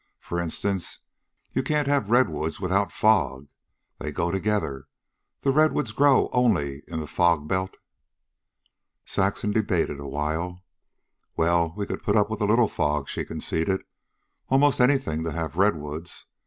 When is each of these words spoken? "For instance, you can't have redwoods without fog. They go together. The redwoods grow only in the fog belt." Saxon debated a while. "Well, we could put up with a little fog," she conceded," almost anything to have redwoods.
"For 0.19 0.39
instance, 0.39 0.97
you 1.53 1.61
can't 1.61 1.87
have 1.87 2.09
redwoods 2.09 2.59
without 2.59 2.91
fog. 2.91 3.47
They 3.99 4.11
go 4.11 4.31
together. 4.31 4.87
The 5.41 5.51
redwoods 5.51 5.91
grow 5.91 6.27
only 6.31 6.81
in 6.87 6.99
the 6.99 7.05
fog 7.05 7.47
belt." 7.47 7.77
Saxon 9.05 9.51
debated 9.51 9.99
a 9.99 10.07
while. 10.07 10.63
"Well, 11.37 11.75
we 11.77 11.85
could 11.85 12.01
put 12.01 12.17
up 12.17 12.31
with 12.31 12.41
a 12.41 12.45
little 12.45 12.67
fog," 12.67 13.09
she 13.09 13.23
conceded," 13.23 13.83
almost 14.49 14.81
anything 14.81 15.23
to 15.23 15.33
have 15.33 15.55
redwoods. 15.55 16.25